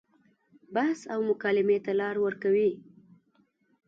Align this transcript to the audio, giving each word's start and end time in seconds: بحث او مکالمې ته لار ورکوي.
بحث 0.75 0.99
او 1.13 1.19
مکالمې 1.29 1.77
ته 1.85 1.91
لار 1.99 2.15
ورکوي. 2.25 2.71